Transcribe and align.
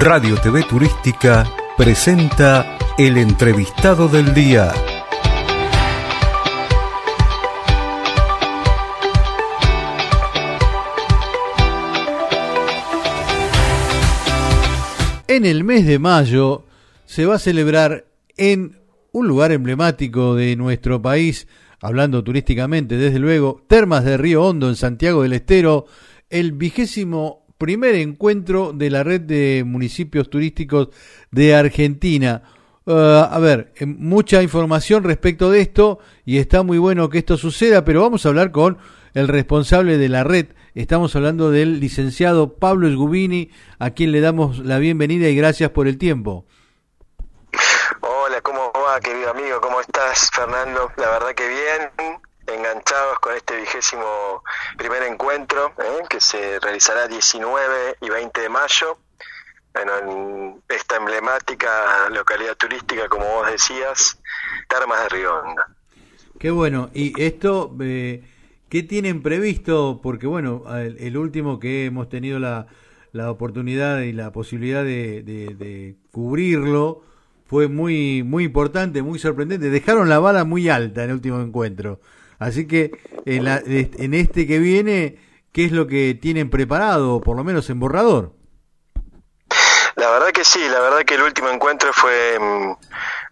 Radio 0.00 0.36
TV 0.36 0.62
Turística 0.62 1.44
presenta 1.76 2.78
el 2.96 3.16
entrevistado 3.16 4.06
del 4.06 4.32
día. 4.32 4.72
En 15.26 15.44
el 15.44 15.64
mes 15.64 15.84
de 15.84 15.98
mayo 15.98 16.64
se 17.04 17.26
va 17.26 17.34
a 17.34 17.40
celebrar 17.40 18.06
en 18.36 18.78
un 19.10 19.26
lugar 19.26 19.50
emblemático 19.50 20.36
de 20.36 20.54
nuestro 20.54 21.02
país, 21.02 21.48
hablando 21.80 22.22
turísticamente, 22.22 22.96
desde 22.96 23.18
luego, 23.18 23.64
Termas 23.66 24.04
de 24.04 24.16
Río 24.16 24.44
Hondo 24.44 24.68
en 24.68 24.76
Santiago 24.76 25.24
del 25.24 25.32
Estero, 25.32 25.86
el 26.30 26.52
vigésimo 26.52 27.47
primer 27.58 27.96
encuentro 27.96 28.72
de 28.72 28.88
la 28.88 29.02
red 29.02 29.20
de 29.20 29.64
municipios 29.66 30.30
turísticos 30.30 30.88
de 31.30 31.54
Argentina. 31.54 32.42
Uh, 32.86 33.26
a 33.30 33.38
ver, 33.38 33.74
eh, 33.76 33.84
mucha 33.84 34.42
información 34.42 35.04
respecto 35.04 35.50
de 35.50 35.60
esto 35.60 35.98
y 36.24 36.38
está 36.38 36.62
muy 36.62 36.78
bueno 36.78 37.10
que 37.10 37.18
esto 37.18 37.36
suceda, 37.36 37.84
pero 37.84 38.00
vamos 38.00 38.24
a 38.24 38.30
hablar 38.30 38.50
con 38.50 38.78
el 39.12 39.28
responsable 39.28 39.98
de 39.98 40.08
la 40.08 40.24
red. 40.24 40.46
Estamos 40.74 41.14
hablando 41.16 41.50
del 41.50 41.80
licenciado 41.80 42.54
Pablo 42.54 42.88
Esgubini, 42.88 43.50
a 43.78 43.90
quien 43.90 44.12
le 44.12 44.20
damos 44.20 44.60
la 44.60 44.78
bienvenida 44.78 45.28
y 45.28 45.36
gracias 45.36 45.70
por 45.70 45.88
el 45.88 45.98
tiempo. 45.98 46.46
Hola, 48.00 48.40
¿cómo 48.42 48.72
va, 48.72 49.00
querido 49.00 49.30
amigo? 49.30 49.60
¿Cómo 49.60 49.80
estás, 49.80 50.30
Fernando? 50.32 50.90
La 50.96 51.10
verdad 51.10 51.34
que 51.34 51.48
bien, 51.48 52.17
enganchados 52.48 53.18
con 53.20 53.34
este 53.34 53.56
vigésimo 53.56 54.42
primer 54.76 55.02
encuentro 55.02 55.72
¿eh? 55.78 56.04
que 56.08 56.20
se 56.20 56.58
realizará 56.60 57.06
19 57.06 57.96
y 58.00 58.08
20 58.10 58.40
de 58.40 58.48
mayo 58.48 58.98
bueno, 59.74 59.92
en 59.98 60.62
esta 60.68 60.96
emblemática 60.96 62.08
localidad 62.10 62.56
turística, 62.56 63.08
como 63.08 63.24
vos 63.26 63.50
decías, 63.50 64.20
Termas 64.68 65.04
de 65.04 65.08
Rionda. 65.10 65.68
Qué 66.38 66.50
bueno, 66.50 66.90
y 66.94 67.20
esto, 67.20 67.76
eh, 67.80 68.24
¿qué 68.68 68.82
tienen 68.82 69.22
previsto? 69.22 70.00
Porque 70.02 70.26
bueno, 70.26 70.64
el, 70.78 71.16
último 71.16 71.60
que 71.60 71.86
hemos 71.86 72.08
tenido 72.08 72.38
la, 72.38 72.66
la 73.12 73.30
oportunidad 73.30 74.00
y 74.00 74.12
la 74.12 74.32
posibilidad 74.32 74.84
de, 74.84 75.22
de, 75.22 75.96
cubrirlo 76.12 77.02
fue 77.46 77.68
muy, 77.68 78.22
muy 78.22 78.44
importante, 78.44 79.02
muy 79.02 79.18
sorprendente. 79.18 79.70
Dejaron 79.70 80.08
la 80.08 80.18
bala 80.18 80.44
muy 80.44 80.68
alta 80.68 81.04
en 81.04 81.10
el 81.10 81.16
último 81.16 81.40
encuentro. 81.40 82.00
Así 82.38 82.66
que 82.66 82.92
en, 83.26 83.44
la, 83.44 83.60
en 83.64 84.14
este 84.14 84.46
que 84.46 84.58
viene, 84.58 85.18
¿qué 85.52 85.64
es 85.64 85.72
lo 85.72 85.86
que 85.86 86.14
tienen 86.14 86.50
preparado, 86.50 87.20
por 87.20 87.36
lo 87.36 87.44
menos 87.44 87.68
en 87.70 87.80
borrador? 87.80 88.32
La 89.98 90.10
verdad 90.10 90.30
que 90.30 90.44
sí, 90.44 90.68
la 90.68 90.78
verdad 90.78 91.00
que 91.00 91.16
el 91.16 91.22
último 91.22 91.48
encuentro 91.48 91.92
fue 91.92 92.38
mm, 92.38 92.72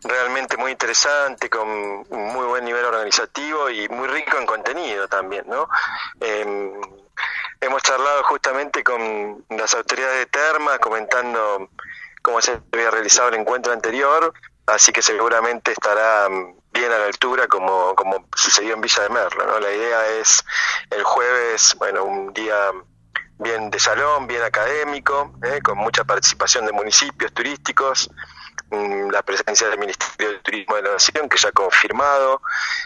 realmente 0.03 0.57
muy 0.57 0.73
interesante, 0.73 1.49
con 1.49 1.69
muy 2.11 2.45
buen 2.45 2.65
nivel 2.65 2.85
organizativo 2.85 3.71
y 3.71 3.89
muy 3.89 4.09
rico 4.09 4.37
en 4.37 4.47
contenido 4.47 5.07
también, 5.07 5.45
¿no? 5.47 5.69
Em, 6.21 6.73
hemos 7.61 7.83
charlado 7.83 8.25
justamente 8.25 8.83
con 8.83 9.45
las 9.51 9.75
autoridades 9.75 10.19
de 10.19 10.27
Terma, 10.27 10.79
comentando 10.79 11.71
cómo 12.21 12.41
se 12.41 12.61
había 12.73 12.91
realizado 12.91 13.29
el 13.29 13.37
encuentro 13.37 13.73
anterior, 13.73 14.35
así 14.67 14.93
que 14.93 15.03
seguramente 15.03 15.73
estará 15.73 16.29
mm, 16.29 16.57
bien 16.73 16.93
a 16.93 16.99
la 16.99 17.07
altura 17.07 17.49
como, 17.49 17.95
como 17.95 18.27
sucedió 18.35 18.75
en 18.75 18.81
Villa 18.81 19.03
de 19.05 19.09
Merlo. 19.09 19.47
¿no? 19.47 19.61
La 19.61 19.73
idea 19.73 20.07
es 20.21 20.45
el 20.91 21.03
jueves, 21.05 21.75
bueno, 21.79 22.05
un 22.05 22.33
día 22.33 22.73
bien 23.39 23.71
de 23.71 23.79
salón, 23.79 24.27
bien 24.27 24.43
académico, 24.43 25.33
¿eh? 25.43 25.61
con 25.63 25.79
mucha 25.79 26.05
participación 26.05 26.67
de 26.67 26.73
municipios 26.73 27.33
turísticos, 27.33 28.11
mm, 28.71 29.11
la 29.11 29.23
presencia 29.23 29.69
del 29.69 29.79
Ministerio 29.79 30.33
de 30.33 30.39
Turismo 30.41 30.77
de 30.77 30.83
la 30.83 30.93
Nación, 30.93 31.29
que 31.29 31.37
ya 31.37 31.51
ha 31.51 31.53
confirmado, 31.53 32.41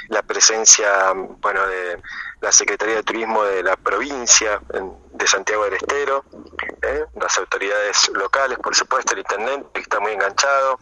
la 0.09 0.23
presencia 0.23 1.13
bueno, 1.15 1.67
de 1.67 2.03
la 2.41 2.53
Secretaría 2.53 2.97
de 2.97 3.03
Turismo 3.03 3.45
de 3.45 3.63
la 3.63 3.77
provincia 3.77 4.61
de 5.21 5.27
Santiago 5.27 5.65
del 5.65 5.75
Estero, 5.75 6.25
¿eh? 6.83 7.05
las 7.15 7.37
autoridades 7.39 8.11
locales, 8.15 8.59
por 8.59 8.75
supuesto, 8.75 9.13
el 9.13 9.21
intendente, 9.21 9.69
que 9.75 9.81
está 9.81 10.01
muy 10.01 10.13
enganchado, 10.13 10.79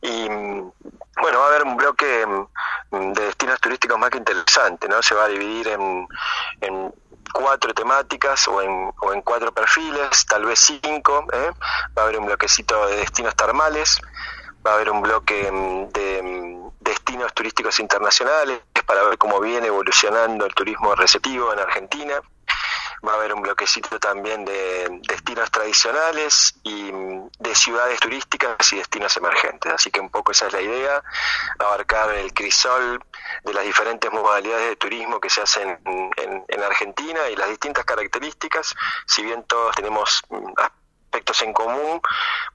y 0.00 0.30
mm, 0.30 0.72
bueno, 1.20 1.38
va 1.40 1.46
a 1.46 1.48
haber 1.48 1.64
un 1.64 1.76
bloque 1.76 2.24
mm, 2.90 3.12
de 3.12 3.22
destinos 3.24 3.60
turísticos 3.60 3.98
más 3.98 4.10
que 4.10 4.18
interesante, 4.18 4.88
¿no? 4.88 5.02
Se 5.02 5.14
va 5.14 5.24
a 5.24 5.28
dividir 5.28 5.68
en, 5.68 6.06
cuatro 7.32 7.74
temáticas 7.74 8.46
o 8.46 8.62
en, 8.62 8.92
o 9.02 9.12
en 9.12 9.20
cuatro 9.22 9.52
perfiles, 9.52 10.24
tal 10.26 10.44
vez 10.44 10.60
cinco. 10.60 11.26
¿eh? 11.32 11.50
Va 11.98 12.02
a 12.02 12.04
haber 12.04 12.20
un 12.20 12.26
bloquecito 12.26 12.86
de 12.86 12.98
destinos 12.98 13.34
termales, 13.34 14.00
va 14.64 14.70
a 14.70 14.74
haber 14.74 14.88
un 14.90 15.02
bloque 15.02 15.50
mm, 15.50 15.88
de 15.88 16.60
destinos 16.78 17.34
turísticos 17.34 17.80
internacionales 17.80 18.60
para 18.86 19.02
ver 19.02 19.18
cómo 19.18 19.40
viene 19.40 19.66
evolucionando 19.66 20.46
el 20.46 20.54
turismo 20.54 20.94
receptivo 20.94 21.52
en 21.52 21.58
Argentina 21.58 22.20
va 23.06 23.12
a 23.12 23.14
haber 23.16 23.34
un 23.34 23.42
bloquecito 23.42 23.98
también 23.98 24.44
de 24.44 25.00
destinos 25.08 25.50
tradicionales 25.50 26.54
y 26.62 26.90
de 27.38 27.54
ciudades 27.54 28.00
turísticas 28.00 28.72
y 28.72 28.76
destinos 28.76 29.16
emergentes. 29.16 29.72
Así 29.72 29.90
que 29.90 30.00
un 30.00 30.10
poco 30.10 30.32
esa 30.32 30.46
es 30.46 30.52
la 30.52 30.60
idea, 30.60 31.02
abarcar 31.58 32.14
el 32.14 32.32
crisol 32.32 33.02
de 33.42 33.54
las 33.54 33.64
diferentes 33.64 34.10
modalidades 34.12 34.68
de 34.68 34.76
turismo 34.76 35.20
que 35.20 35.30
se 35.30 35.42
hacen 35.42 35.78
en, 36.16 36.44
en 36.46 36.62
Argentina 36.62 37.28
y 37.30 37.36
las 37.36 37.48
distintas 37.48 37.84
características, 37.84 38.74
si 39.06 39.22
bien 39.22 39.44
todos 39.44 39.74
tenemos 39.76 40.22
aspectos 40.56 40.83
en 41.42 41.52
común, 41.52 42.00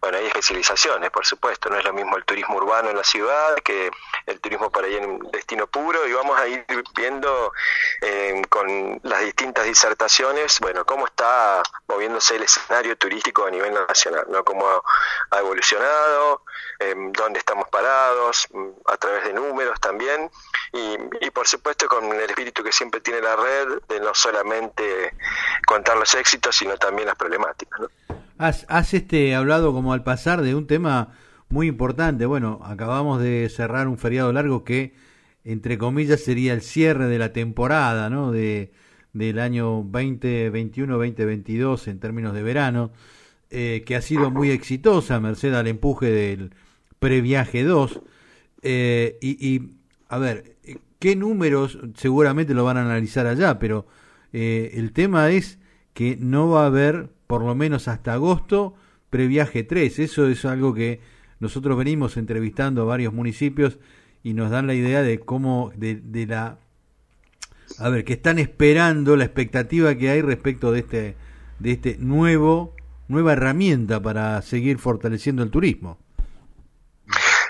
bueno, 0.01 0.17
hay 0.17 0.27
especializaciones, 0.27 1.09
por 1.11 1.25
supuesto, 1.25 1.69
no 1.69 1.77
es 1.77 1.83
lo 1.83 1.93
mismo 1.93 2.17
el 2.17 2.25
turismo 2.25 2.57
urbano 2.57 2.89
en 2.89 2.97
la 2.97 3.03
ciudad 3.03 3.55
que 3.63 3.91
el 4.25 4.39
turismo 4.39 4.71
para 4.71 4.87
ir 4.87 5.01
en 5.01 5.19
destino 5.31 5.67
puro 5.67 6.07
y 6.07 6.13
vamos 6.13 6.39
a 6.39 6.47
ir 6.47 6.65
viendo 6.95 7.51
eh, 8.01 8.41
con 8.49 8.99
las 9.03 9.21
distintas 9.21 9.65
disertaciones, 9.65 10.59
bueno, 10.59 10.85
cómo 10.85 11.05
está 11.05 11.61
moviéndose 11.87 12.35
el 12.35 12.43
escenario 12.43 12.97
turístico 12.97 13.45
a 13.45 13.51
nivel 13.51 13.73
nacional, 13.73 14.25
¿no? 14.29 14.43
Cómo 14.43 14.65
ha, 15.31 15.39
evolucionado, 15.39 16.43
eh, 16.79 16.95
dónde 16.95 17.39
estamos 17.39 17.67
parados, 17.69 18.47
a 18.85 18.97
través 18.97 19.23
de 19.25 19.33
números 19.33 19.79
también 19.79 20.29
y, 20.71 20.97
y 21.21 21.31
por 21.31 21.47
supuesto 21.47 21.87
con 21.87 22.05
el 22.11 22.29
espíritu 22.29 22.63
que 22.63 22.71
siempre 22.71 23.01
tiene 23.01 23.21
la 23.21 23.35
red 23.35 23.81
de 23.87 23.99
no 23.99 24.13
solamente 24.13 25.13
contar 25.65 25.97
los 25.97 26.13
éxitos, 26.15 26.55
sino 26.55 26.77
también 26.77 27.07
las 27.07 27.15
problemáticas, 27.15 27.79
¿no? 27.79 28.18
Has, 28.39 28.93
este, 28.93 29.35
hablado 29.35 29.73
como 29.73 29.91
al 29.91 30.03
pasar 30.03 30.41
de 30.41 30.55
un 30.55 30.65
tema 30.65 31.09
muy 31.49 31.67
importante. 31.67 32.25
Bueno, 32.25 32.61
acabamos 32.63 33.21
de 33.21 33.49
cerrar 33.49 33.89
un 33.89 33.97
feriado 33.97 34.31
largo 34.31 34.63
que, 34.63 34.93
entre 35.43 35.77
comillas, 35.77 36.21
sería 36.21 36.53
el 36.53 36.61
cierre 36.61 37.07
de 37.07 37.19
la 37.19 37.33
temporada, 37.33 38.09
¿no? 38.09 38.31
De, 38.31 38.71
del 39.11 39.39
año 39.39 39.83
2021-2022 39.83 41.89
en 41.89 41.99
términos 41.99 42.33
de 42.33 42.41
verano, 42.41 42.93
eh, 43.49 43.83
que 43.85 43.97
ha 43.97 44.01
sido 44.01 44.31
muy 44.31 44.51
exitosa, 44.51 45.19
merced 45.19 45.53
al 45.53 45.67
empuje 45.67 46.09
del 46.09 46.51
previaje 46.97 47.63
2. 47.63 47.99
Eh, 48.61 49.17
y, 49.21 49.31
y, 49.45 49.81
a 50.07 50.17
ver, 50.17 50.55
¿qué 50.97 51.17
números 51.17 51.77
seguramente 51.93 52.53
lo 52.53 52.63
van 52.63 52.77
a 52.77 52.85
analizar 52.85 53.27
allá? 53.27 53.59
Pero 53.59 53.85
eh, 54.31 54.71
el 54.75 54.93
tema 54.93 55.29
es 55.29 55.59
que 55.93 56.15
no 56.15 56.49
va 56.49 56.63
a 56.63 56.67
haber 56.67 57.18
por 57.29 57.43
lo 57.43 57.53
menos 57.53 57.87
hasta 57.87 58.13
agosto, 58.13 58.73
previaje 59.11 59.63
3. 59.63 59.99
Eso 59.99 60.27
es 60.27 60.45
algo 60.45 60.73
que 60.73 60.99
nosotros 61.39 61.77
venimos 61.77 62.17
entrevistando 62.17 62.81
a 62.81 62.85
varios 62.85 63.13
municipios 63.13 63.77
y 64.23 64.33
nos 64.33 64.49
dan 64.49 64.65
la 64.65 64.73
idea 64.73 65.03
de 65.03 65.19
cómo, 65.19 65.71
de, 65.75 65.97
de 66.01 66.25
la, 66.25 66.57
a 67.77 67.89
ver, 67.89 68.03
que 68.03 68.13
están 68.13 68.39
esperando 68.39 69.15
la 69.15 69.25
expectativa 69.25 69.93
que 69.93 70.09
hay 70.09 70.23
respecto 70.23 70.71
de 70.71 70.79
este, 70.79 71.17
de 71.59 71.71
este 71.71 71.97
nuevo, 71.99 72.73
nueva 73.07 73.33
herramienta 73.33 74.01
para 74.01 74.41
seguir 74.41 74.79
fortaleciendo 74.79 75.43
el 75.43 75.51
turismo. 75.51 75.99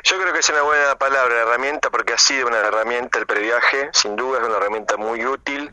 Yo 0.03 0.19
creo 0.19 0.33
que 0.33 0.39
es 0.39 0.49
una 0.49 0.63
buena 0.63 0.95
palabra, 0.97 1.43
herramienta, 1.43 1.89
porque 1.89 2.11
ha 2.11 2.17
sido 2.17 2.47
una 2.47 2.57
herramienta 2.57 3.17
el 3.17 3.25
previaje, 3.25 3.91
sin 3.93 4.17
duda 4.17 4.41
es 4.41 4.45
una 4.45 4.57
herramienta 4.57 4.97
muy 4.97 5.25
útil 5.25 5.71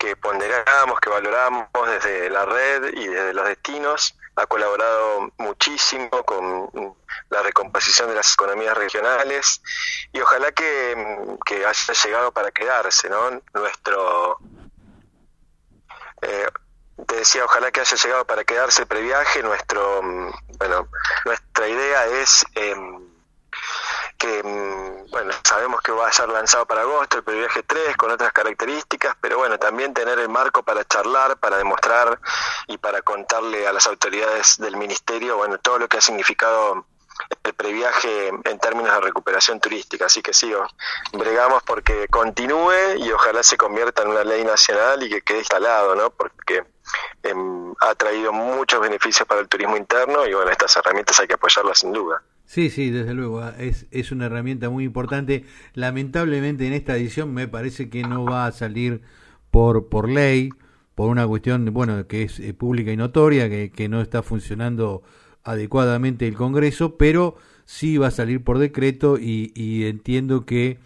que 0.00 0.16
ponderamos, 0.16 0.98
que 0.98 1.10
valoramos 1.10 1.68
desde 1.86 2.30
la 2.30 2.46
red 2.46 2.94
y 2.94 3.06
desde 3.06 3.34
los 3.34 3.46
destinos. 3.46 4.16
Ha 4.34 4.46
colaborado 4.46 5.30
muchísimo 5.36 6.08
con 6.24 6.96
la 7.28 7.42
recomposición 7.42 8.08
de 8.08 8.14
las 8.14 8.32
economías 8.32 8.74
regionales 8.78 9.60
y 10.10 10.20
ojalá 10.20 10.52
que, 10.52 10.96
haya 11.50 11.94
llegado 12.02 12.32
para 12.32 12.50
quedarse, 12.50 13.10
¿no? 13.10 13.42
Nuestro... 13.52 14.38
Eh, 16.22 16.48
te 17.06 17.16
decía, 17.16 17.44
ojalá 17.44 17.70
que 17.70 17.80
haya 17.80 17.96
llegado 17.96 18.24
para 18.24 18.44
quedarse 18.44 18.82
el 18.82 18.88
previaje. 18.88 19.42
Nuestro, 19.42 20.00
bueno, 20.58 20.88
nuestra 21.26 21.68
idea 21.68 22.06
es... 22.06 22.46
Eh, 22.54 22.74
que 24.20 24.42
mm, 24.42 24.59
sabemos 25.50 25.80
que 25.80 25.90
va 25.90 26.06
a 26.06 26.12
ser 26.12 26.28
lanzado 26.28 26.64
para 26.64 26.82
agosto, 26.82 27.16
el 27.16 27.24
previaje 27.24 27.64
3 27.64 27.96
con 27.96 28.12
otras 28.12 28.32
características, 28.32 29.16
pero 29.20 29.38
bueno, 29.38 29.58
también 29.58 29.92
tener 29.92 30.16
el 30.20 30.28
marco 30.28 30.62
para 30.62 30.84
charlar, 30.84 31.38
para 31.38 31.56
demostrar 31.56 32.20
y 32.68 32.78
para 32.78 33.02
contarle 33.02 33.66
a 33.66 33.72
las 33.72 33.88
autoridades 33.88 34.58
del 34.58 34.76
ministerio, 34.76 35.38
bueno, 35.38 35.58
todo 35.58 35.80
lo 35.80 35.88
que 35.88 35.98
ha 35.98 36.00
significado 36.00 36.86
el 37.42 37.54
previaje 37.54 38.28
en 38.28 38.58
términos 38.60 38.94
de 38.94 39.00
recuperación 39.00 39.58
turística. 39.58 40.06
Así 40.06 40.22
que 40.22 40.32
sí, 40.32 40.54
bregamos 41.12 41.64
porque 41.64 42.06
continúe 42.08 42.98
y 42.98 43.10
ojalá 43.10 43.42
se 43.42 43.56
convierta 43.56 44.02
en 44.02 44.08
una 44.08 44.22
ley 44.22 44.44
nacional 44.44 45.02
y 45.02 45.10
que 45.10 45.22
quede 45.22 45.38
instalado, 45.38 45.96
¿no? 45.96 46.10
Porque 46.10 46.64
em, 47.24 47.74
ha 47.80 47.94
traído 47.96 48.32
muchos 48.32 48.80
beneficios 48.80 49.26
para 49.26 49.40
el 49.40 49.48
turismo 49.48 49.76
interno 49.76 50.26
y 50.26 50.32
bueno, 50.32 50.50
estas 50.52 50.76
herramientas 50.76 51.18
hay 51.18 51.26
que 51.26 51.34
apoyarlas 51.34 51.80
sin 51.80 51.92
duda. 51.92 52.22
Sí, 52.50 52.68
sí, 52.68 52.90
desde 52.90 53.14
luego, 53.14 53.42
ah, 53.42 53.54
es, 53.60 53.86
es 53.92 54.10
una 54.10 54.26
herramienta 54.26 54.70
muy 54.70 54.82
importante. 54.82 55.44
Lamentablemente 55.74 56.66
en 56.66 56.72
esta 56.72 56.96
edición 56.96 57.32
me 57.32 57.46
parece 57.46 57.88
que 57.90 58.02
no 58.02 58.24
va 58.24 58.46
a 58.46 58.50
salir 58.50 59.02
por, 59.52 59.88
por 59.88 60.08
ley, 60.08 60.48
por 60.96 61.10
una 61.10 61.24
cuestión, 61.28 61.72
bueno, 61.72 62.08
que 62.08 62.24
es 62.24 62.40
eh, 62.40 62.52
pública 62.52 62.90
y 62.90 62.96
notoria, 62.96 63.48
que, 63.48 63.70
que 63.70 63.88
no 63.88 64.00
está 64.00 64.24
funcionando 64.24 65.04
adecuadamente 65.44 66.26
el 66.26 66.34
Congreso, 66.34 66.96
pero 66.96 67.36
sí 67.66 67.98
va 67.98 68.08
a 68.08 68.10
salir 68.10 68.42
por 68.42 68.58
decreto 68.58 69.16
y, 69.16 69.52
y 69.54 69.84
entiendo 69.84 70.44
que 70.44 70.80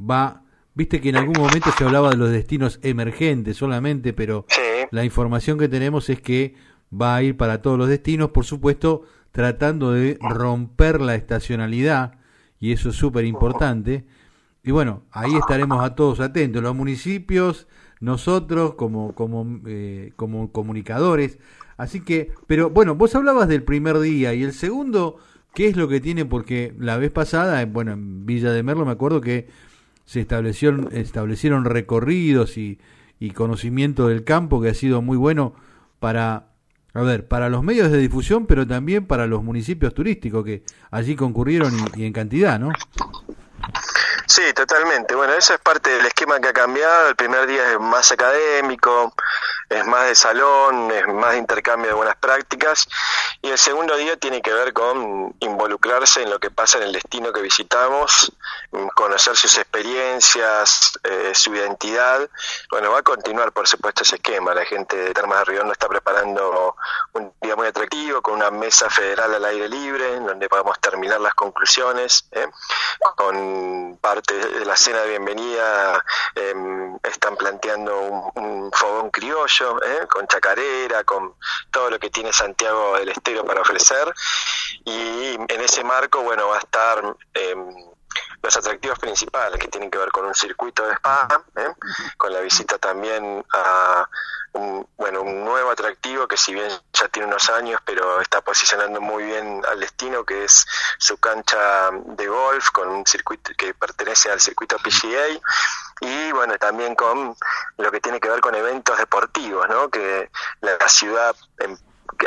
va, 0.00 0.44
viste 0.72 1.02
que 1.02 1.10
en 1.10 1.16
algún 1.16 1.36
momento 1.36 1.72
se 1.76 1.84
hablaba 1.84 2.08
de 2.08 2.16
los 2.16 2.30
destinos 2.30 2.80
emergentes 2.82 3.58
solamente, 3.58 4.14
pero 4.14 4.46
la 4.90 5.04
información 5.04 5.58
que 5.58 5.68
tenemos 5.68 6.08
es 6.08 6.22
que 6.22 6.54
va 6.92 7.16
a 7.16 7.22
ir 7.22 7.36
para 7.36 7.62
todos 7.62 7.78
los 7.78 7.88
destinos, 7.88 8.30
por 8.30 8.44
supuesto, 8.44 9.02
tratando 9.32 9.92
de 9.92 10.18
romper 10.20 11.00
la 11.00 11.14
estacionalidad, 11.14 12.18
y 12.60 12.72
eso 12.72 12.90
es 12.90 12.96
súper 12.96 13.24
importante. 13.24 14.04
Y 14.62 14.70
bueno, 14.70 15.02
ahí 15.10 15.34
estaremos 15.34 15.82
a 15.82 15.94
todos 15.94 16.20
atentos, 16.20 16.62
los 16.62 16.76
municipios, 16.76 17.66
nosotros 18.00 18.74
como, 18.74 19.14
como, 19.14 19.60
eh, 19.66 20.12
como 20.16 20.52
comunicadores. 20.52 21.38
Así 21.76 22.00
que, 22.00 22.32
pero 22.46 22.70
bueno, 22.70 22.94
vos 22.94 23.14
hablabas 23.14 23.48
del 23.48 23.64
primer 23.64 23.98
día 23.98 24.34
y 24.34 24.42
el 24.44 24.52
segundo, 24.52 25.16
¿qué 25.54 25.66
es 25.66 25.76
lo 25.76 25.88
que 25.88 26.00
tiene? 26.00 26.24
Porque 26.24 26.74
la 26.78 26.96
vez 26.98 27.10
pasada, 27.10 27.64
bueno, 27.66 27.92
en 27.92 28.26
Villa 28.26 28.52
de 28.52 28.62
Merlo 28.62 28.84
me 28.84 28.92
acuerdo 28.92 29.20
que 29.20 29.48
se 30.04 30.20
establecieron, 30.20 30.88
establecieron 30.92 31.64
recorridos 31.64 32.58
y, 32.58 32.78
y 33.18 33.30
conocimiento 33.30 34.08
del 34.08 34.24
campo 34.24 34.60
que 34.60 34.68
ha 34.68 34.74
sido 34.74 35.02
muy 35.02 35.16
bueno 35.16 35.54
para 35.98 36.51
a 36.94 37.00
ver, 37.00 37.26
para 37.26 37.48
los 37.48 37.62
medios 37.62 37.90
de 37.90 37.98
difusión, 37.98 38.46
pero 38.46 38.66
también 38.66 39.06
para 39.06 39.26
los 39.26 39.42
municipios 39.42 39.94
turísticos 39.94 40.44
que 40.44 40.62
allí 40.90 41.16
concurrieron 41.16 41.72
y, 41.96 42.04
en 42.04 42.12
cantidad, 42.12 42.58
¿no? 42.58 42.70
Sí, 44.26 44.42
totalmente. 44.54 45.14
Bueno, 45.14 45.32
eso 45.32 45.54
es 45.54 45.60
parte 45.60 45.90
del 45.90 46.06
esquema 46.06 46.38
que 46.40 46.48
ha 46.48 46.52
cambiado. 46.52 47.08
El 47.08 47.16
primer 47.16 47.46
día 47.46 47.72
es 47.72 47.80
más 47.80 48.12
académico, 48.12 49.14
es 49.72 49.86
más 49.86 50.06
de 50.06 50.14
salón, 50.14 50.90
es 50.90 51.06
más 51.08 51.32
de 51.32 51.38
intercambio 51.38 51.88
de 51.88 51.94
buenas 51.94 52.16
prácticas. 52.16 52.86
Y 53.40 53.50
el 53.50 53.58
segundo 53.58 53.96
día 53.96 54.16
tiene 54.16 54.40
que 54.42 54.52
ver 54.52 54.72
con 54.72 55.34
involucrarse 55.40 56.22
en 56.22 56.30
lo 56.30 56.38
que 56.38 56.50
pasa 56.50 56.78
en 56.78 56.84
el 56.84 56.92
destino 56.92 57.32
que 57.32 57.40
visitamos, 57.42 58.32
conocer 58.94 59.36
sus 59.36 59.56
experiencias, 59.58 60.98
eh, 61.02 61.32
su 61.34 61.54
identidad. 61.54 62.28
Bueno, 62.70 62.92
va 62.92 62.98
a 62.98 63.02
continuar, 63.02 63.52
por 63.52 63.66
supuesto, 63.66 64.02
ese 64.02 64.16
esquema. 64.16 64.54
La 64.54 64.64
gente 64.64 64.96
de 64.96 65.14
Termas 65.14 65.40
de 65.40 65.44
Río 65.46 65.64
no 65.64 65.72
está 65.72 65.88
preparando 65.88 66.76
un 67.14 67.32
día 67.40 67.56
muy 67.56 67.66
atractivo 67.66 68.22
con 68.22 68.34
una 68.34 68.50
mesa 68.50 68.90
federal 68.90 69.34
al 69.34 69.44
aire 69.44 69.68
libre, 69.68 70.20
donde 70.20 70.48
podamos 70.48 70.78
terminar 70.80 71.20
las 71.20 71.34
conclusiones, 71.34 72.26
¿eh? 72.32 72.46
con 73.16 73.98
parte 74.00 74.34
de 74.34 74.64
la 74.64 74.76
cena 74.76 75.00
de 75.00 75.08
bienvenida. 75.08 76.04
Em, 76.34 76.98
están 77.02 77.36
planteando 77.36 77.98
un, 78.00 78.30
un 78.34 78.72
fogón 78.72 79.10
criollo 79.10 79.61
¿eh? 79.82 80.06
con 80.08 80.26
chacarera, 80.26 81.04
con 81.04 81.34
todo 81.70 81.90
lo 81.90 81.98
que 81.98 82.10
tiene 82.10 82.32
Santiago 82.32 82.98
del 82.98 83.10
Estero 83.10 83.44
para 83.44 83.60
ofrecer. 83.60 84.12
Y 84.84 85.34
en 85.34 85.60
ese 85.60 85.84
marco, 85.84 86.22
bueno, 86.22 86.48
va 86.48 86.56
a 86.56 86.60
estar 86.60 87.02
em, 87.34 87.74
los 88.42 88.56
atractivos 88.56 88.98
principales 88.98 89.58
que 89.58 89.68
tienen 89.68 89.90
que 89.90 89.98
ver 89.98 90.10
con 90.10 90.26
un 90.26 90.34
circuito 90.34 90.86
de 90.86 90.94
spa, 90.94 91.28
¿eh? 91.56 91.72
con 92.16 92.32
la 92.32 92.40
visita 92.40 92.78
también 92.78 93.44
a 93.54 94.08
un, 94.54 94.86
bueno, 94.96 95.22
un 95.22 95.44
nuevo 95.44 95.70
atractivo 95.70 96.26
que 96.28 96.36
si 96.36 96.52
bien 96.52 96.70
ya 96.92 97.08
tiene 97.08 97.28
unos 97.28 97.48
años, 97.50 97.80
pero 97.84 98.20
está 98.20 98.40
posicionando 98.40 99.00
muy 99.00 99.24
bien 99.24 99.62
al 99.68 99.80
destino, 99.80 100.24
que 100.24 100.44
es 100.44 100.66
su 100.98 101.16
cancha 101.18 101.90
de 101.92 102.26
golf 102.26 102.70
con 102.70 102.88
un 102.88 103.06
circuito 103.06 103.52
que 103.56 103.74
pertenece 103.74 104.30
al 104.30 104.40
circuito 104.40 104.76
PGA 104.78 105.40
y 106.00 106.32
bueno, 106.32 106.56
también 106.58 106.94
con 106.94 107.34
lo 107.78 107.90
que 107.90 108.00
tiene 108.00 108.20
que 108.20 108.28
ver 108.28 108.40
con 108.40 108.54
eventos 108.54 108.98
deportivos, 108.98 109.68
¿no? 109.68 109.88
Que 109.88 110.30
la 110.60 110.88
ciudad 110.88 111.34
em, 111.58 111.76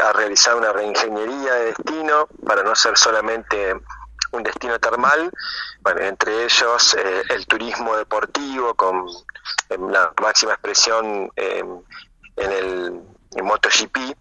ha 0.03 0.13
realizado 0.13 0.57
una 0.57 0.71
reingeniería 0.71 1.53
de 1.53 1.65
destino 1.65 2.27
para 2.45 2.63
no 2.63 2.75
ser 2.75 2.97
solamente 2.97 3.75
un 4.31 4.43
destino 4.43 4.79
termal, 4.79 5.31
bueno, 5.81 6.01
entre 6.01 6.43
ellos 6.43 6.93
eh, 6.95 7.23
el 7.29 7.45
turismo 7.47 7.95
deportivo 7.95 8.73
con 8.75 9.05
em, 9.69 9.89
la 9.89 10.13
máxima 10.21 10.53
expresión 10.53 11.31
em, 11.35 11.81
en 12.37 12.51
el 12.51 13.01
en 13.35 13.45
MotoGP, 13.45 14.15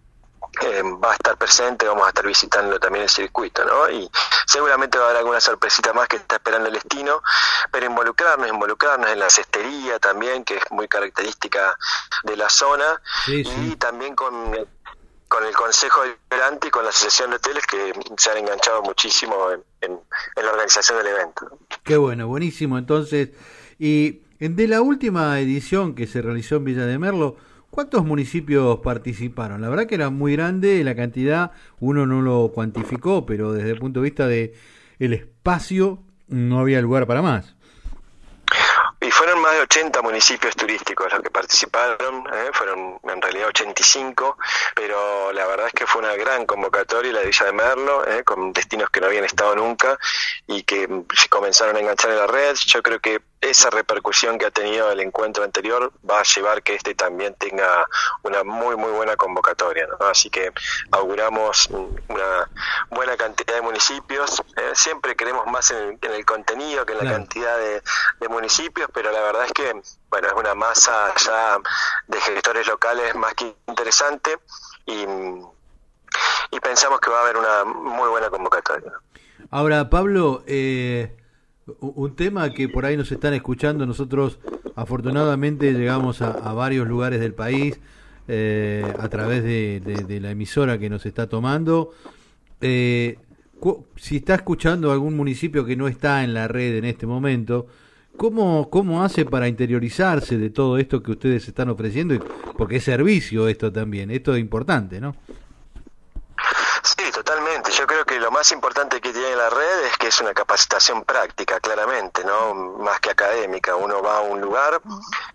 eh, 0.61 0.81
va 0.83 1.11
a 1.11 1.13
estar 1.13 1.37
presente, 1.37 1.87
vamos 1.87 2.05
a 2.05 2.09
estar 2.09 2.25
visitando 2.25 2.79
también 2.79 3.03
el 3.03 3.09
circuito, 3.09 3.65
¿no? 3.65 3.89
Y 3.89 4.09
seguramente 4.45 4.97
va 4.97 5.05
a 5.05 5.07
haber 5.07 5.19
alguna 5.19 5.41
sorpresita 5.41 5.93
más 5.93 6.07
que 6.07 6.17
está 6.17 6.35
esperando 6.35 6.67
el 6.67 6.73
destino, 6.73 7.21
pero 7.71 7.85
involucrarnos, 7.85 8.47
involucrarnos 8.47 9.09
en 9.09 9.19
la 9.19 9.29
cestería 9.29 9.99
también, 9.99 10.43
que 10.43 10.57
es 10.57 10.63
muy 10.71 10.87
característica 10.87 11.77
de 12.23 12.37
la 12.37 12.49
zona, 12.49 13.01
y 13.27 13.75
también 13.75 14.15
con, 14.15 14.55
con 15.27 15.45
el 15.45 15.53
Consejo 15.53 16.01
Deliberante 16.01 16.67
y 16.67 16.71
con 16.71 16.83
la 16.83 16.89
Asociación 16.89 17.31
de 17.31 17.37
Hoteles 17.37 17.65
que 17.65 17.93
se 18.17 18.31
han 18.31 18.37
enganchado 18.37 18.81
muchísimo 18.83 19.51
en, 19.51 19.61
en, 19.81 19.99
la 20.43 20.51
organización 20.51 20.99
del 20.99 21.07
evento. 21.07 21.59
Qué 21.83 21.97
bueno, 21.97 22.27
buenísimo. 22.27 22.77
Entonces, 22.77 23.29
y 23.79 24.21
de 24.39 24.67
la 24.67 24.81
última 24.81 25.39
edición 25.39 25.95
que 25.95 26.07
se 26.07 26.21
realizó 26.21 26.57
en 26.57 26.65
Villa 26.65 26.85
de 26.85 26.97
Merlo, 26.99 27.37
¿Cuántos 27.75 28.05
municipios 28.05 28.79
participaron? 28.79 29.59
La 29.59 29.67
verdad 29.67 29.85
que 29.85 29.95
era 29.95 30.09
muy 30.09 30.31
grande 30.37 30.81
la 30.85 30.95
cantidad, 30.95 31.51
uno 31.81 32.05
no 32.05 32.21
lo 32.21 32.53
cuantificó, 32.53 33.25
pero 33.25 33.51
desde 33.51 33.71
el 33.71 33.79
punto 33.79 33.99
de 33.99 34.03
vista 34.05 34.27
de 34.27 34.53
el 34.97 35.11
espacio 35.11 35.99
no 36.29 36.59
había 36.59 36.79
lugar 36.79 37.05
para 37.05 37.21
más. 37.21 37.53
Y 39.01 39.11
fueron 39.11 39.41
más 39.41 39.51
de 39.51 39.59
80 39.59 40.01
municipios 40.03 40.55
turísticos 40.55 41.11
los 41.11 41.21
que 41.21 41.29
participaron, 41.29 42.25
¿eh? 42.33 42.49
fueron 42.53 42.97
en 43.03 43.21
realidad 43.21 43.49
85, 43.49 44.37
pero 44.73 45.33
la 45.33 45.45
verdad 45.45 45.67
es 45.67 45.73
que 45.73 45.85
fue 45.85 46.01
una 46.01 46.15
gran 46.15 46.45
convocatoria 46.45 47.11
la 47.11 47.23
Villa 47.23 47.45
de 47.45 47.51
Merlo, 47.51 48.07
¿eh? 48.07 48.23
con 48.23 48.53
destinos 48.53 48.89
que 48.89 49.01
no 49.01 49.07
habían 49.07 49.25
estado 49.25 49.53
nunca 49.53 49.99
y 50.47 50.63
que 50.63 50.87
comenzaron 51.29 51.75
a 51.75 51.79
enganchar 51.81 52.11
en 52.11 52.17
la 52.19 52.27
red. 52.27 52.55
Yo 52.67 52.81
creo 52.81 53.01
que 53.01 53.19
esa 53.49 53.69
repercusión 53.69 54.37
que 54.37 54.45
ha 54.45 54.51
tenido 54.51 54.91
el 54.91 54.99
encuentro 54.99 55.43
anterior 55.43 55.91
va 56.09 56.19
a 56.19 56.23
llevar 56.23 56.63
que 56.63 56.75
este 56.75 56.95
también 56.95 57.35
tenga 57.35 57.87
una 58.23 58.43
muy 58.43 58.75
muy 58.75 58.91
buena 58.91 59.15
convocatoria 59.15 59.87
así 59.99 60.29
que 60.29 60.51
auguramos 60.91 61.69
una 62.07 62.49
buena 62.89 63.15
cantidad 63.17 63.55
de 63.55 63.61
municipios 63.61 64.41
¿eh? 64.57 64.71
siempre 64.73 65.15
queremos 65.15 65.45
más 65.47 65.71
en 65.71 65.99
el, 66.01 66.25
contenido 66.25 66.85
que 66.85 66.93
en 66.93 67.05
la 67.05 67.11
cantidad 67.11 67.57
de, 67.57 67.81
municipios 68.29 68.89
pero 68.93 69.11
la 69.11 69.21
verdad 69.21 69.45
es 69.45 69.53
que 69.53 69.71
bueno 70.09 70.27
es 70.27 70.33
una 70.33 70.55
masa 70.55 71.13
ya 71.15 71.57
de 72.07 72.19
gestores 72.21 72.67
locales 72.67 73.15
más 73.15 73.33
que 73.35 73.55
interesante 73.67 74.39
y, 74.87 75.05
y 76.51 76.59
pensamos 76.59 76.99
que 76.99 77.09
va 77.09 77.19
a 77.19 77.23
haber 77.23 77.37
una 77.37 77.63
muy 77.63 78.09
buena 78.09 78.29
convocatoria. 78.29 78.91
Ahora 79.51 79.89
Pablo 79.89 80.43
eh 80.47 81.15
un 81.79 82.15
tema 82.15 82.51
que 82.53 82.69
por 82.69 82.85
ahí 82.85 82.95
nos 82.95 83.11
están 83.11 83.33
escuchando, 83.33 83.85
nosotros 83.85 84.39
afortunadamente 84.75 85.73
llegamos 85.73 86.21
a, 86.21 86.53
varios 86.53 86.87
lugares 86.87 87.19
del 87.19 87.33
país 87.33 87.79
eh, 88.27 88.93
a 88.99 89.09
través 89.09 89.43
de, 89.43 90.19
la 90.21 90.31
emisora 90.31 90.77
que 90.77 90.89
nos 90.89 91.05
está 91.05 91.27
tomando. 91.27 91.91
Eh, 92.61 93.17
si 93.95 94.17
está 94.17 94.35
escuchando 94.35 94.91
algún 94.91 95.15
municipio 95.15 95.65
que 95.65 95.75
no 95.75 95.87
está 95.87 96.23
en 96.23 96.33
la 96.33 96.47
red 96.47 96.75
en 96.75 96.85
este 96.85 97.07
momento, 97.07 97.67
¿cómo, 98.15 98.69
cómo 98.69 99.03
hace 99.03 99.25
para 99.25 99.47
interiorizarse 99.47 100.37
de 100.37 100.49
todo 100.51 100.77
esto 100.77 101.01
que 101.01 101.11
ustedes 101.11 101.47
están 101.47 101.69
ofreciendo? 101.69 102.19
Porque 102.57 102.75
es 102.75 102.83
servicio 102.83 103.47
esto 103.47 103.71
también, 103.71 104.11
esto 104.11 104.35
es 104.35 104.41
importante, 104.41 105.01
¿no? 105.01 105.15
Sí, 106.83 107.03
totalmente. 107.25 107.71
Yo 107.71 107.87
creo 107.87 108.05
que 108.05 108.19
lo 108.19 108.29
más 108.29 108.51
importante 108.51 109.01
que 109.01 109.11
tiene 109.11 109.35
la 109.35 109.49
red 109.49 109.85
es 109.85 109.97
que 109.97 110.07
es 110.07 110.21
una 110.21 110.33
capacitación 110.33 111.03
práctica, 111.03 111.59
claramente, 111.59 112.23
¿no? 112.23 112.53
Más 112.53 112.99
que 112.99 113.09
académica. 113.09 113.75
Uno 113.75 114.01
va 114.01 114.17
a 114.17 114.21
un 114.21 114.39
lugar 114.39 114.79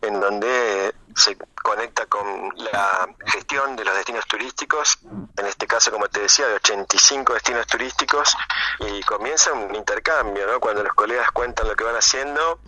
en 0.00 0.20
donde 0.20 0.94
se 1.16 1.36
conecta 1.62 2.06
con 2.06 2.52
la 2.56 3.08
gestión 3.26 3.76
de 3.76 3.84
los 3.84 3.94
destinos 3.94 4.24
turísticos, 4.26 4.98
en 5.36 5.46
este 5.46 5.66
caso, 5.66 5.90
como 5.90 6.08
te 6.08 6.20
decía, 6.20 6.46
de 6.46 6.54
85 6.54 7.34
destinos 7.34 7.66
turísticos, 7.66 8.36
y 8.78 9.02
comienza 9.02 9.52
un 9.52 9.74
intercambio, 9.74 10.46
¿no? 10.46 10.60
Cuando 10.60 10.82
los 10.82 10.94
colegas 10.94 11.30
cuentan 11.32 11.68
lo 11.68 11.74
que 11.74 11.84
van 11.84 11.96
haciendo, 11.96 12.60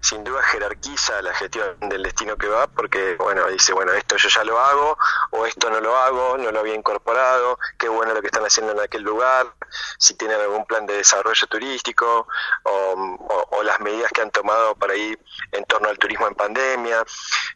sin 0.00 0.24
duda 0.24 0.42
jerarquiza 0.42 1.22
la 1.22 1.32
gestión 1.34 1.76
del 1.80 2.02
destino 2.02 2.36
que 2.36 2.48
va, 2.48 2.66
porque, 2.66 3.16
bueno, 3.16 3.46
dice, 3.48 3.72
bueno, 3.72 3.92
esto 3.92 4.16
yo 4.16 4.28
ya 4.28 4.44
lo 4.44 4.60
hago, 4.60 4.98
o 5.30 5.46
esto 5.46 5.70
no 5.70 5.80
lo 5.80 5.96
hago, 5.96 6.36
no 6.36 6.50
lo 6.50 6.60
había 6.60 6.74
incorporado, 6.74 7.58
qué 7.78 7.88
bueno 7.88 8.12
lo 8.12 8.20
que 8.20 8.26
están 8.26 8.44
haciendo 8.44 8.63
en 8.72 8.80
aquel 8.80 9.02
lugar, 9.02 9.54
si 9.98 10.14
tienen 10.14 10.40
algún 10.40 10.64
plan 10.64 10.86
de 10.86 10.96
desarrollo 10.96 11.46
turístico, 11.46 12.26
o, 12.64 13.62
las 13.62 13.80
medidas 13.80 14.12
que 14.12 14.20
han 14.20 14.30
tomado 14.30 14.74
para 14.74 14.94
ir 14.94 15.18
en 15.52 15.64
torno 15.64 15.88
al 15.88 15.98
turismo 15.98 16.26
en 16.28 16.34
pandemia. 16.34 17.02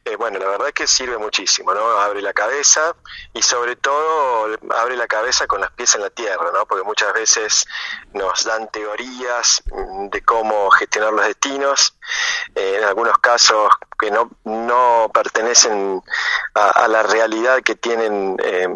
Eh, 0.06 0.16
bueno, 0.16 0.38
la 0.38 0.48
verdad 0.48 0.68
es 0.68 0.74
que 0.74 0.86
sirve 0.86 1.18
muchísimo, 1.18 1.74
¿no? 1.74 1.86
Abre 1.98 2.22
la 2.22 2.32
cabeza 2.32 2.96
y 3.34 3.42
sobre 3.42 3.76
todo 3.76 4.56
abre 4.74 4.96
la 4.96 5.06
cabeza 5.06 5.46
con 5.46 5.60
las 5.60 5.70
pies 5.72 5.94
en 5.96 6.00
la 6.00 6.10
tierra, 6.10 6.50
¿no? 6.50 6.64
Porque 6.64 6.82
muchas 6.82 7.12
veces 7.12 7.66
nos 8.14 8.44
dan 8.44 8.70
teorías 8.70 9.62
mm, 9.70 10.08
de 10.08 10.22
cómo 10.22 10.70
gestionar 10.70 11.12
los 11.12 11.26
destinos, 11.26 11.94
eh, 12.54 12.76
en 12.78 12.84
algunos 12.84 13.18
casos 13.18 13.70
que 13.98 14.10
no, 14.10 14.30
no 14.44 15.10
pertenecen 15.12 16.02
a, 16.54 16.88
la 16.88 17.02
realidad 17.02 17.62
que 17.62 17.74
tienen 17.74 18.36
eh, 18.42 18.68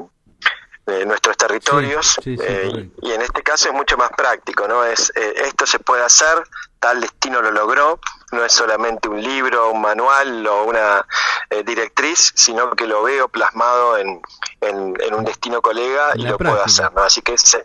nuestros 1.06 1.36
territorios 1.36 2.20
y 2.24 3.12
en 3.12 3.22
este 3.22 3.42
caso 3.42 3.68
es 3.68 3.74
mucho 3.74 3.96
más 3.96 4.10
práctico 4.16 4.66
no 4.66 4.84
es 4.84 5.12
esto 5.14 5.64
se 5.64 5.78
puede 5.78 6.02
hacer 6.02 6.42
tal 6.80 7.00
destino 7.00 7.40
lo 7.40 7.52
logró 7.52 8.00
no 8.32 8.44
es 8.44 8.52
solamente 8.52 9.08
un 9.08 9.22
libro, 9.22 9.70
un 9.70 9.80
manual 9.80 10.46
o 10.46 10.64
una 10.64 11.06
eh, 11.50 11.62
directriz, 11.62 12.32
sino 12.34 12.70
que 12.72 12.86
lo 12.86 13.02
veo 13.02 13.28
plasmado 13.28 13.98
en, 13.98 14.20
en, 14.60 15.14
un 15.14 15.24
destino 15.24 15.60
colega 15.60 16.12
y 16.14 16.22
lo 16.22 16.38
puedo 16.38 16.62
hacer. 16.62 16.90
Así 16.96 17.20
que 17.20 17.34
es, 17.34 17.58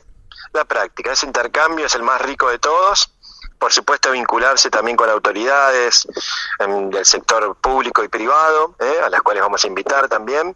la 0.53 0.65
práctica, 0.65 1.13
ese 1.13 1.25
intercambio 1.25 1.85
es 1.85 1.95
el 1.95 2.03
más 2.03 2.21
rico 2.21 2.49
de 2.49 2.59
todos. 2.59 3.13
Por 3.59 3.73
supuesto, 3.73 4.11
vincularse 4.11 4.69
también 4.69 4.95
con 4.95 5.09
autoridades 5.09 6.07
em, 6.59 6.89
del 6.89 7.05
sector 7.05 7.55
público 7.55 8.03
y 8.03 8.07
privado, 8.07 8.75
eh, 8.79 8.99
a 9.03 9.09
las 9.09 9.21
cuales 9.21 9.41
vamos 9.41 9.63
a 9.63 9.67
invitar 9.67 10.07
también. 10.07 10.55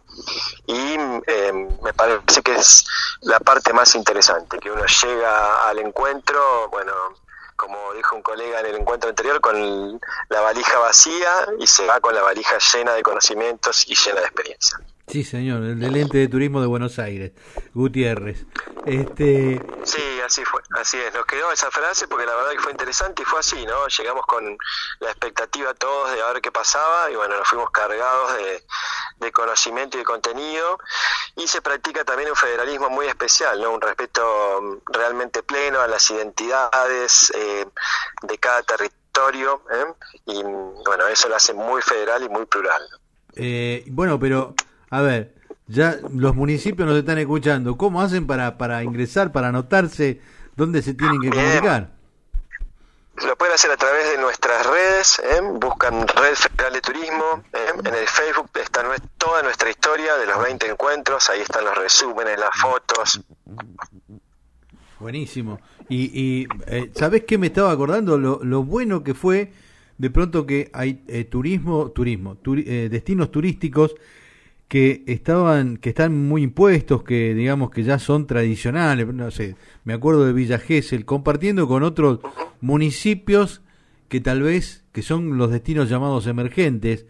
Y 0.66 0.94
em, 1.26 1.68
me 1.82 1.92
parece 1.92 2.42
que 2.42 2.54
es 2.54 2.86
la 3.22 3.40
parte 3.40 3.72
más 3.72 3.94
interesante, 3.94 4.58
que 4.58 4.70
uno 4.70 4.84
llega 4.86 5.68
al 5.68 5.78
encuentro, 5.80 6.68
bueno, 6.68 6.92
como 7.56 7.92
dijo 7.94 8.16
un 8.16 8.22
colega 8.22 8.60
en 8.60 8.66
el 8.66 8.76
encuentro 8.76 9.10
anterior, 9.10 9.40
con 9.40 10.00
la 10.28 10.40
valija 10.40 10.78
vacía 10.78 11.46
y 11.58 11.66
se 11.66 11.86
va 11.86 12.00
con 12.00 12.14
la 12.14 12.22
valija 12.22 12.58
llena 12.58 12.92
de 12.92 13.02
conocimientos 13.02 13.84
y 13.88 13.94
llena 13.94 14.20
de 14.20 14.26
experiencia. 14.26 14.78
Sí, 15.12 15.24
señor, 15.24 15.62
el 15.62 15.78
del 15.78 15.94
ente 15.94 16.16
de 16.16 16.26
turismo 16.26 16.62
de 16.62 16.66
Buenos 16.66 16.98
Aires, 16.98 17.32
Gutiérrez. 17.74 18.46
Este... 18.86 19.60
Sí, 19.84 20.20
así 20.24 20.42
fue, 20.42 20.62
así 20.80 20.96
es. 20.96 21.12
Nos 21.12 21.26
quedó 21.26 21.52
esa 21.52 21.70
frase 21.70 22.08
porque 22.08 22.24
la 22.24 22.34
verdad 22.34 22.52
que 22.52 22.60
fue 22.60 22.70
interesante 22.72 23.20
y 23.20 23.26
fue 23.26 23.40
así, 23.40 23.66
¿no? 23.66 23.86
Llegamos 23.88 24.24
con 24.24 24.56
la 25.00 25.10
expectativa 25.10 25.74
todos 25.74 26.12
de 26.12 26.22
a 26.22 26.32
ver 26.32 26.40
qué 26.40 26.50
pasaba 26.50 27.10
y 27.10 27.16
bueno, 27.16 27.36
nos 27.36 27.46
fuimos 27.46 27.70
cargados 27.72 28.38
de, 28.38 28.64
de 29.18 29.32
conocimiento 29.32 29.98
y 29.98 30.00
de 30.00 30.06
contenido 30.06 30.78
y 31.36 31.46
se 31.46 31.60
practica 31.60 32.06
también 32.06 32.30
un 32.30 32.36
federalismo 32.36 32.88
muy 32.88 33.04
especial, 33.04 33.60
¿no? 33.60 33.70
Un 33.70 33.82
respeto 33.82 34.62
mm, 34.62 34.92
realmente 34.94 35.42
pleno 35.42 35.82
a 35.82 35.88
las 35.88 36.10
identidades 36.10 37.30
eh, 37.36 37.66
de 38.22 38.38
cada 38.38 38.62
territorio 38.62 39.62
¿eh? 39.72 39.92
y 40.24 40.42
bueno, 40.42 41.06
eso 41.08 41.28
lo 41.28 41.36
hace 41.36 41.52
muy 41.52 41.82
federal 41.82 42.22
y 42.22 42.30
muy 42.30 42.46
plural. 42.46 42.80
Eh, 43.34 43.84
bueno, 43.88 44.18
pero 44.18 44.54
a 44.92 45.00
ver, 45.00 45.32
ya 45.68 45.96
los 46.12 46.34
municipios 46.34 46.86
nos 46.86 46.98
están 46.98 47.16
escuchando. 47.16 47.78
¿Cómo 47.78 48.02
hacen 48.02 48.26
para, 48.26 48.58
para 48.58 48.84
ingresar, 48.84 49.32
para 49.32 49.48
anotarse? 49.48 50.20
¿Dónde 50.54 50.82
se 50.82 50.92
tienen 50.92 51.18
que 51.18 51.30
comunicar? 51.30 51.88
Lo 53.26 53.34
pueden 53.36 53.54
hacer 53.54 53.70
a 53.70 53.78
través 53.78 54.10
de 54.10 54.18
nuestras 54.18 54.66
redes, 54.66 55.18
¿eh? 55.20 55.40
buscan 55.54 56.06
Red 56.06 56.34
Federal 56.34 56.74
de 56.74 56.80
Turismo, 56.82 57.42
¿eh? 57.54 57.72
en 57.86 57.94
el 57.94 58.06
Facebook 58.06 58.50
está 58.54 58.82
toda 59.16 59.42
nuestra 59.42 59.70
historia 59.70 60.14
de 60.16 60.26
los 60.26 60.42
20 60.42 60.70
encuentros, 60.70 61.30
ahí 61.30 61.40
están 61.40 61.64
los 61.64 61.78
resúmenes, 61.78 62.38
las 62.38 62.54
fotos. 62.54 63.22
Buenísimo. 65.00 65.58
Y, 65.88 66.20
y 66.20 66.48
eh, 66.66 66.92
¿sabés 66.94 67.24
qué 67.24 67.38
me 67.38 67.46
estaba 67.46 67.70
acordando? 67.72 68.18
Lo, 68.18 68.40
lo 68.42 68.62
bueno 68.62 69.02
que 69.02 69.14
fue 69.14 69.54
de 69.96 70.10
pronto 70.10 70.44
que 70.44 70.70
hay 70.74 70.94
turismo, 71.30 71.92
turismo, 71.92 72.36
destinos 72.44 73.30
turísticos 73.30 73.94
que 74.72 75.04
estaban 75.06 75.76
que 75.76 75.90
están 75.90 76.28
muy 76.28 76.42
impuestos 76.42 77.02
que 77.02 77.34
digamos 77.34 77.70
que 77.70 77.82
ya 77.82 77.98
son 77.98 78.26
tradicionales 78.26 79.06
no 79.06 79.30
sé 79.30 79.54
me 79.84 79.92
acuerdo 79.92 80.24
de 80.24 80.32
Villa 80.32 80.58
Gesell 80.58 81.04
compartiendo 81.04 81.68
con 81.68 81.82
otros 81.82 82.20
municipios 82.62 83.60
que 84.08 84.22
tal 84.22 84.40
vez 84.40 84.86
que 84.92 85.02
son 85.02 85.36
los 85.36 85.50
destinos 85.50 85.90
llamados 85.90 86.26
emergentes. 86.26 87.04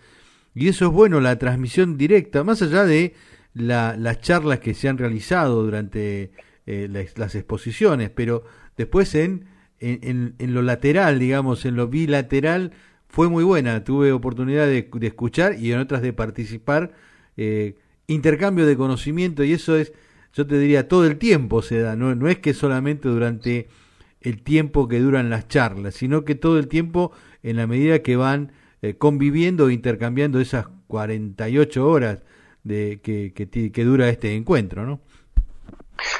Y 0.56 0.66
eso 0.66 0.86
es 0.86 0.92
bueno 0.92 1.20
la 1.20 1.38
transmisión 1.38 1.96
directa 1.96 2.42
más 2.42 2.62
allá 2.62 2.84
de 2.84 3.14
las 3.54 4.20
charlas 4.20 4.58
que 4.58 4.74
se 4.74 4.88
han 4.88 4.98
realizado 4.98 5.62
durante 5.62 6.32
eh, 6.66 6.88
las, 6.90 7.36
exposiciones 7.36 8.10
pero 8.10 8.42
después 8.76 9.14
en, 9.14 9.46
en, 9.78 10.34
en 10.36 10.52
lo 10.52 10.62
lateral 10.62 11.20
digamos 11.20 11.64
en 11.64 11.76
lo 11.76 11.86
bilateral 11.86 12.72
fue 13.06 13.28
muy 13.28 13.44
buena. 13.44 13.84
Tuve 13.84 14.10
oportunidad 14.10 14.66
de 14.66 14.88
escuchar 15.02 15.56
y 15.60 15.70
en 15.70 15.78
otras 15.78 16.02
de 16.02 16.12
participar 16.12 17.11
eh, 17.36 17.76
intercambio 18.06 18.66
de 18.66 18.76
conocimiento 18.76 19.44
y 19.44 19.52
eso 19.52 19.76
es, 19.76 19.92
yo 20.32 20.46
te 20.46 20.58
diría, 20.58 20.88
todo 20.88 21.06
el 21.06 21.18
tiempo 21.18 21.62
se 21.62 21.78
da, 21.78 21.96
no, 21.96 22.14
no 22.14 22.28
es 22.28 22.38
que 22.38 22.54
solamente 22.54 23.08
durante 23.08 23.68
el 24.20 24.42
tiempo 24.42 24.88
que 24.88 25.00
duran 25.00 25.30
las 25.30 25.48
charlas, 25.48 25.94
sino 25.94 26.24
que 26.24 26.34
todo 26.34 26.58
el 26.58 26.68
tiempo 26.68 27.12
en 27.42 27.56
la 27.56 27.66
medida 27.66 28.00
que 28.00 28.16
van 28.16 28.52
eh, 28.82 28.94
conviviendo 28.94 29.68
e 29.68 29.74
intercambiando 29.74 30.40
esas 30.40 30.66
48 30.86 31.88
horas 31.88 32.22
de, 32.64 33.00
que, 33.02 33.32
que, 33.34 33.72
que 33.72 33.84
dura 33.84 34.08
este 34.08 34.34
encuentro, 34.34 34.86
¿no? 34.86 35.00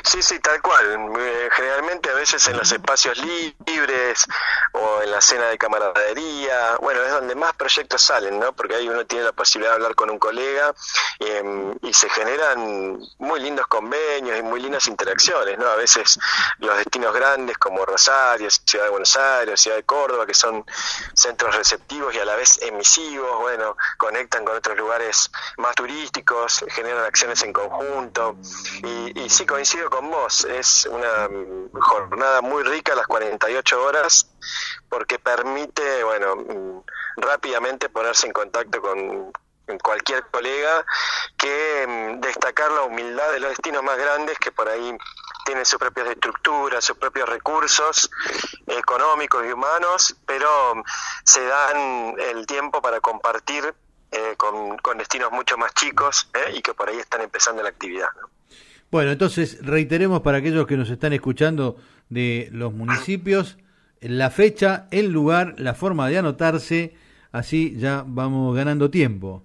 Sí, 0.04 0.22
sí, 0.22 0.38
tal 0.40 0.60
cual. 0.62 1.12
Eh, 1.18 1.48
generalmente 1.52 2.10
a 2.10 2.14
veces 2.14 2.46
en 2.48 2.56
los 2.56 2.70
espacios 2.72 3.18
libres 3.18 4.26
o 4.72 5.02
en 5.02 5.10
la 5.10 5.20
cena 5.20 5.46
de 5.48 5.58
camaradería, 5.58 6.76
bueno, 6.80 7.02
es 7.02 7.10
donde 7.10 7.34
más 7.34 7.52
proyectos 7.54 8.02
salen, 8.02 8.38
¿no? 8.38 8.52
Porque 8.52 8.74
ahí 8.74 8.88
uno 8.88 9.06
tiene 9.06 9.24
la 9.24 9.32
posibilidad 9.32 9.72
de 9.72 9.76
hablar 9.76 9.94
con 9.94 10.10
un 10.10 10.18
colega 10.18 10.74
em, 11.18 11.74
y 11.82 11.92
se 11.92 12.08
generan 12.08 12.98
muy 13.18 13.40
lindos 13.40 13.66
convenios 13.66 14.38
y 14.38 14.42
muy 14.42 14.60
lindas 14.60 14.86
interacciones, 14.86 15.58
¿no? 15.58 15.66
A 15.66 15.76
veces 15.76 16.18
los 16.58 16.76
destinos 16.76 17.14
grandes 17.14 17.58
como 17.58 17.84
Rosario, 17.84 18.48
Ciudad 18.50 18.84
de 18.84 18.90
Buenos 18.90 19.16
Aires, 19.16 19.60
Ciudad 19.60 19.76
de 19.76 19.84
Córdoba, 19.84 20.26
que 20.26 20.34
son 20.34 20.64
centros 21.14 21.56
receptivos 21.56 22.14
y 22.14 22.18
a 22.18 22.24
la 22.24 22.36
vez 22.36 22.60
emisivos, 22.62 23.38
bueno, 23.40 23.76
conectan 23.98 24.44
con 24.44 24.56
otros 24.56 24.76
lugares 24.76 25.30
más 25.56 25.74
turísticos, 25.74 26.64
generan 26.68 27.04
acciones 27.04 27.42
en 27.42 27.52
conjunto 27.52 28.36
y, 28.82 29.20
y 29.20 29.28
sí 29.28 29.46
coinciden 29.46 29.71
con 29.90 30.10
vos, 30.10 30.44
es 30.44 30.86
una 30.86 31.28
jornada 31.80 32.42
muy 32.42 32.62
rica, 32.62 32.94
las 32.94 33.06
48 33.06 33.82
horas, 33.82 34.30
porque 34.88 35.18
permite, 35.18 36.04
bueno, 36.04 36.36
mm, 36.36 36.82
rápidamente 37.16 37.88
ponerse 37.88 38.26
en 38.26 38.32
contacto 38.32 38.82
con 38.82 39.32
cualquier 39.82 40.26
colega, 40.30 40.84
que 41.38 41.86
mm, 41.88 42.20
destacar 42.20 42.70
la 42.70 42.82
humildad 42.82 43.32
de 43.32 43.40
los 43.40 43.50
destinos 43.50 43.82
más 43.82 43.96
grandes 43.96 44.38
que 44.38 44.52
por 44.52 44.68
ahí 44.68 44.96
tienen 45.46 45.64
sus 45.64 45.78
propias 45.78 46.08
estructuras, 46.08 46.84
sus 46.84 46.98
propios 46.98 47.28
recursos 47.28 48.10
económicos 48.66 49.44
y 49.46 49.52
humanos, 49.52 50.16
pero 50.26 50.74
mm, 50.74 50.82
se 51.24 51.44
dan 51.46 52.14
el 52.18 52.46
tiempo 52.46 52.82
para 52.82 53.00
compartir 53.00 53.74
eh, 54.10 54.34
con, 54.36 54.98
destinos 54.98 55.32
mucho 55.32 55.56
más 55.56 55.72
chicos 55.72 56.28
eh, 56.34 56.52
y 56.56 56.60
que 56.60 56.74
por 56.74 56.90
ahí 56.90 56.98
están 56.98 57.22
empezando 57.22 57.62
la 57.62 57.70
actividad. 57.70 58.08
Bueno, 58.92 59.10
entonces 59.10 59.56
reiteremos 59.64 60.20
para 60.20 60.36
aquellos 60.36 60.66
que 60.66 60.76
nos 60.76 60.90
están 60.90 61.14
escuchando 61.14 61.78
de 62.10 62.50
los 62.52 62.74
municipios 62.74 63.56
la 64.02 64.28
fecha, 64.28 64.86
el 64.90 65.10
lugar, 65.10 65.54
la 65.56 65.72
forma 65.72 66.10
de 66.10 66.18
anotarse, 66.18 66.94
así 67.32 67.74
ya 67.78 68.04
vamos 68.06 68.54
ganando 68.54 68.90
tiempo. 68.90 69.42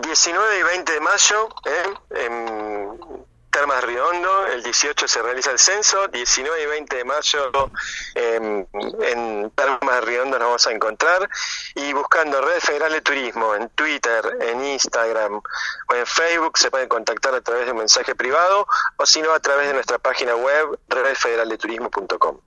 19 0.00 0.60
y 0.60 0.62
20 0.62 0.92
de 0.92 1.00
mayo, 1.00 1.48
¿eh? 1.66 2.26
en 2.26 3.24
Termas 3.54 3.84
Riondo, 3.84 4.46
el 4.52 4.64
18 4.64 5.06
se 5.06 5.22
realiza 5.22 5.52
el 5.52 5.60
censo, 5.60 6.08
19 6.08 6.60
y 6.60 6.66
20 6.66 6.96
de 6.96 7.04
mayo 7.04 7.70
en, 8.16 8.66
en 9.00 9.50
Termas 9.54 10.04
Riondo 10.04 10.40
nos 10.40 10.48
vamos 10.48 10.66
a 10.66 10.72
encontrar 10.72 11.30
y 11.76 11.92
buscando 11.92 12.40
Red 12.40 12.58
Federal 12.58 12.92
de 12.92 13.00
Turismo 13.00 13.54
en 13.54 13.68
Twitter, 13.68 14.38
en 14.40 14.64
Instagram 14.64 15.34
o 15.34 15.94
en 15.94 16.04
Facebook 16.04 16.58
se 16.58 16.68
pueden 16.68 16.88
contactar 16.88 17.32
a 17.32 17.40
través 17.42 17.66
de 17.66 17.70
un 17.70 17.78
mensaje 17.78 18.16
privado 18.16 18.66
o 18.96 19.06
si 19.06 19.22
no 19.22 19.32
a 19.32 19.38
través 19.38 19.68
de 19.68 19.74
nuestra 19.74 20.00
página 20.00 20.34
web 20.34 20.76
redfederaldeturismo.com. 20.88 22.38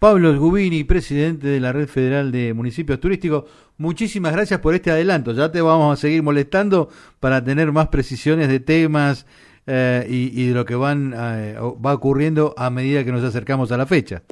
Pablo 0.00 0.36
Gubini, 0.36 0.82
presidente 0.82 1.46
de 1.46 1.60
la 1.60 1.72
Red 1.72 1.86
Federal 1.86 2.32
de 2.32 2.52
Municipios 2.52 2.98
Turísticos. 2.98 3.44
Muchísimas 3.76 4.32
gracias 4.32 4.58
por 4.58 4.74
este 4.74 4.90
adelanto. 4.90 5.30
Ya 5.30 5.52
te 5.52 5.60
vamos 5.60 5.96
a 5.96 6.00
seguir 6.00 6.24
molestando 6.24 6.88
para 7.20 7.44
tener 7.44 7.70
más 7.70 7.88
precisiones 7.88 8.48
de 8.48 8.58
temas 8.58 9.24
eh, 9.68 10.06
y, 10.08 10.48
de 10.48 10.54
lo 10.54 10.64
que 10.64 10.74
van 10.74 11.12
eh, 11.14 11.58
va 11.58 11.92
ocurriendo 11.92 12.54
a 12.56 12.70
medida 12.70 13.04
que 13.04 13.12
nos 13.12 13.22
acercamos 13.22 13.70
a 13.70 13.76
la 13.76 13.84
fecha. 13.84 14.22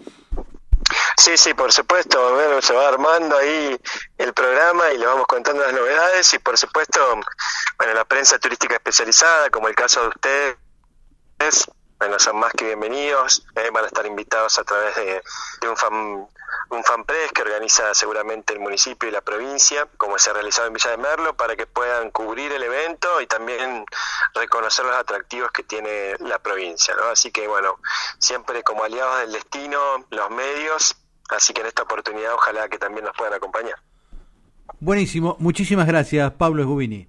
Sí, 1.16 1.36
sí, 1.36 1.52
por 1.54 1.72
supuesto. 1.72 2.18
Se 2.62 2.72
va 2.72 2.88
armando 2.88 3.36
ahí 3.36 3.76
el 4.16 4.32
programa 4.32 4.90
y 4.92 4.98
le 4.98 5.06
vamos 5.06 5.26
contando 5.26 5.62
las 5.62 5.74
novedades 5.74 6.32
y 6.32 6.38
por 6.38 6.56
supuesto, 6.56 7.00
bueno, 7.78 7.94
la 7.94 8.04
prensa 8.04 8.38
turística 8.38 8.74
especializada, 8.76 9.50
como 9.50 9.68
el 9.68 9.74
caso 9.74 10.02
de 10.02 10.08
ustedes, 10.08 11.66
bueno, 11.98 12.18
son 12.18 12.38
más 12.38 12.52
que 12.52 12.66
bienvenidos, 12.66 13.46
eh, 13.56 13.70
van 13.72 13.84
a 13.84 13.86
estar 13.88 14.06
invitados 14.06 14.58
a 14.58 14.64
través 14.64 14.94
de, 14.96 15.22
un 15.68 15.76
fan 15.76 16.28
un 16.70 16.82
fanpress 16.84 17.32
que 17.32 17.42
organiza 17.42 17.94
seguramente 17.94 18.52
el 18.52 18.60
municipio 18.60 19.08
y 19.08 19.12
la 19.12 19.20
provincia, 19.20 19.88
como 19.96 20.18
se 20.18 20.30
ha 20.30 20.32
realizado 20.32 20.66
en 20.68 20.74
Villa 20.74 20.90
de 20.90 20.96
Merlo, 20.96 21.36
para 21.36 21.56
que 21.56 21.66
puedan 21.66 22.10
cubrir 22.10 22.52
el 22.52 22.62
evento 22.62 23.20
y 23.20 23.26
también 23.26 23.84
reconocer 24.34 24.84
los 24.84 24.96
atractivos 24.96 25.50
que 25.52 25.62
tiene 25.62 26.14
la 26.20 26.38
provincia. 26.38 26.94
¿no? 26.96 27.04
Así 27.04 27.30
que 27.30 27.46
bueno, 27.46 27.78
siempre 28.18 28.62
como 28.62 28.84
aliados 28.84 29.20
del 29.20 29.32
destino, 29.32 29.78
los 30.10 30.30
medios, 30.30 30.96
así 31.30 31.52
que 31.52 31.60
en 31.60 31.68
esta 31.68 31.82
oportunidad 31.82 32.34
ojalá 32.34 32.68
que 32.68 32.78
también 32.78 33.04
nos 33.04 33.16
puedan 33.16 33.34
acompañar. 33.34 33.76
Buenísimo, 34.80 35.36
muchísimas 35.38 35.86
gracias 35.86 36.32
Pablo 36.32 36.62
Esgubini. 36.62 37.08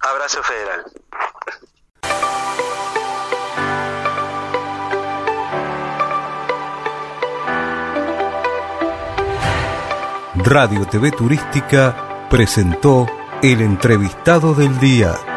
Abrazo 0.00 0.42
federal. 0.42 0.84
Radio 10.44 10.86
TV 10.86 11.10
Turística 11.10 12.26
presentó 12.30 13.06
el 13.42 13.60
entrevistado 13.60 14.54
del 14.54 14.78
día. 14.80 15.29